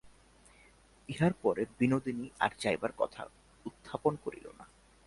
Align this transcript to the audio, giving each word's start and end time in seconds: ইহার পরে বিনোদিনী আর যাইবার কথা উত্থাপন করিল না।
ইহার 1.09 1.33
পরে 1.41 1.63
বিনোদিনী 1.79 2.25
আর 2.39 2.51
যাইবার 2.59 2.91
কথা 2.97 3.21
উত্থাপন 3.65 4.13
করিল 4.23 4.45
না। 4.59 4.65